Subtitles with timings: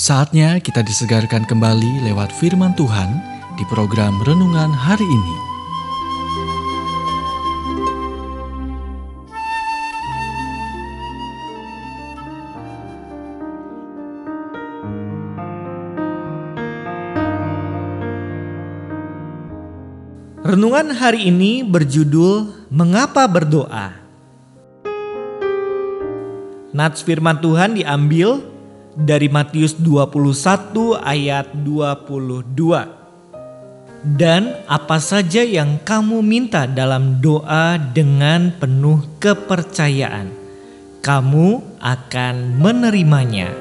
[0.00, 3.20] Saatnya kita disegarkan kembali lewat firman Tuhan
[3.60, 5.36] di program renungan hari ini.
[20.40, 24.00] Renungan hari ini berjudul Mengapa Berdoa?
[26.72, 28.49] Nats firman Tuhan diambil
[28.96, 33.00] dari Matius 21 ayat 22.
[34.00, 40.32] Dan apa saja yang kamu minta dalam doa dengan penuh kepercayaan,
[41.04, 43.52] kamu akan menerimanya.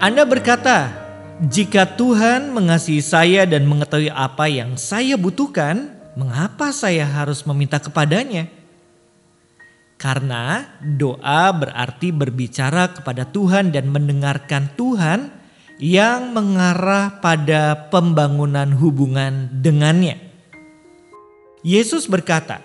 [0.00, 0.96] Anda berkata,
[1.44, 8.52] "Jika Tuhan mengasihi saya dan mengetahui apa yang saya butuhkan, mengapa saya harus meminta kepadanya?"
[10.00, 15.28] Karena doa berarti berbicara kepada Tuhan dan mendengarkan Tuhan
[15.80, 20.16] yang mengarah pada pembangunan hubungan dengannya.
[21.60, 22.64] Yesus berkata,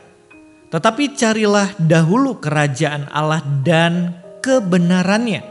[0.71, 5.43] "Tetapi carilah dahulu kerajaan Allah dan kebenarannya,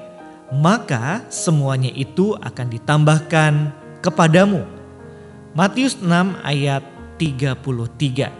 [0.56, 3.52] maka semuanya itu akan ditambahkan
[4.00, 4.64] kepadamu."
[5.52, 8.32] Matius 6 ayat 33.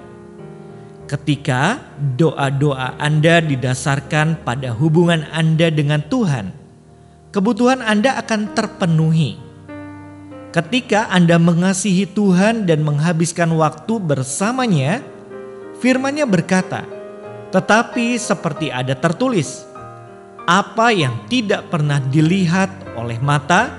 [1.05, 1.85] Ketika
[2.17, 6.51] doa-doa Anda didasarkan pada hubungan Anda dengan Tuhan,
[7.31, 9.37] kebutuhan Anda akan terpenuhi.
[10.55, 15.03] Ketika Anda mengasihi Tuhan dan menghabiskan waktu bersamanya,
[15.83, 16.87] firman-Nya berkata,
[17.53, 19.67] "Tetapi seperti ada tertulis,
[20.49, 23.73] apa yang tidak pernah dilihat oleh mata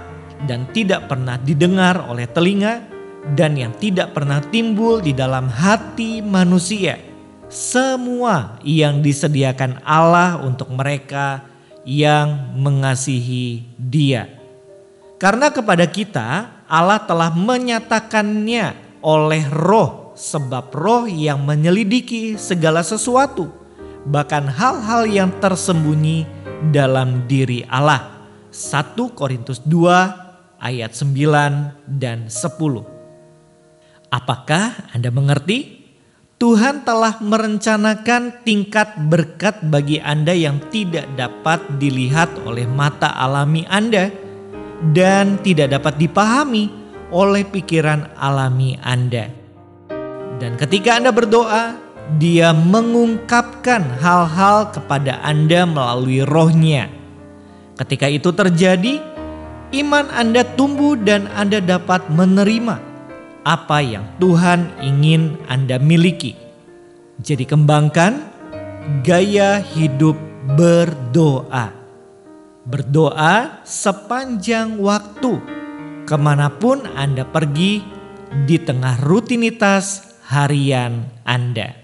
[0.46, 2.95] dan tidak pernah didengar oleh telinga
[3.34, 7.16] dan yang tidak pernah timbul di dalam hati manusia."
[7.50, 11.46] semua yang disediakan Allah untuk mereka
[11.86, 14.28] yang mengasihi Dia.
[15.16, 23.48] Karena kepada kita Allah telah menyatakannya oleh roh sebab roh yang menyelidiki segala sesuatu
[24.06, 26.26] bahkan hal-hal yang tersembunyi
[26.70, 28.14] dalam diri Allah.
[28.56, 32.95] 1 Korintus 2 ayat 9 dan 10.
[34.14, 35.86] Apakah Anda mengerti?
[36.36, 44.12] Tuhan telah merencanakan tingkat berkat bagi Anda yang tidak dapat dilihat oleh mata alami Anda
[44.92, 46.70] dan tidak dapat dipahami
[47.16, 49.32] oleh pikiran alami Anda.
[50.36, 51.88] Dan ketika Anda berdoa,
[52.22, 56.86] Dia mengungkapkan hal-hal kepada Anda melalui rohnya.
[57.82, 59.02] Ketika itu terjadi,
[59.74, 62.95] iman Anda tumbuh dan Anda dapat menerima
[63.46, 66.34] apa yang Tuhan ingin Anda miliki.
[67.22, 68.20] Jadi kembangkan
[69.06, 70.18] gaya hidup
[70.58, 71.72] berdoa.
[72.66, 75.38] Berdoa sepanjang waktu
[76.10, 77.86] ke mana pun Anda pergi
[78.50, 81.78] di tengah rutinitas harian Anda.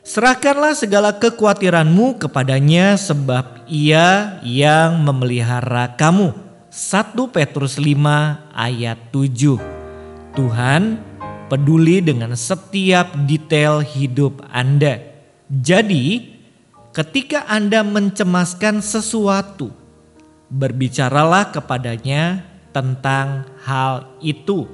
[0.00, 6.32] Serahkanlah segala kekhawatiranmu kepadanya sebab ia yang memelihara kamu.
[6.72, 9.79] 1 Petrus 5 ayat 7
[10.40, 10.96] Tuhan
[11.52, 15.04] peduli dengan setiap detail hidup Anda.
[15.52, 16.32] Jadi,
[16.96, 19.68] ketika Anda mencemaskan sesuatu,
[20.48, 22.40] berbicaralah kepadanya
[22.72, 24.64] tentang hal itu,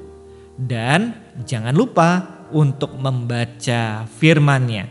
[0.54, 2.22] dan jangan lupa
[2.54, 4.86] untuk membaca firman-Nya.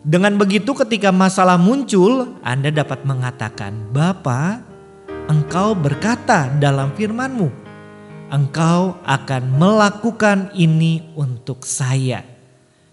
[0.00, 4.64] Dengan begitu, ketika masalah muncul, Anda dapat mengatakan, "Bapa,
[5.28, 7.59] Engkau berkata dalam firman-Mu,
[8.30, 12.24] engkau akan melakukan ini untuk saya.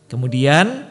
[0.09, 0.89] Kemudian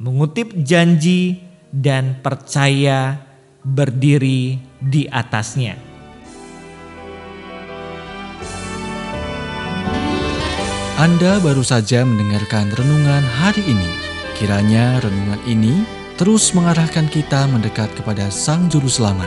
[0.00, 3.20] mengutip janji dan percaya
[3.62, 5.76] berdiri di atasnya.
[10.94, 13.90] Anda baru saja mendengarkan renungan hari ini.
[14.38, 15.82] Kiranya renungan ini
[16.14, 19.26] terus mengarahkan kita mendekat kepada Sang Juru Selamat,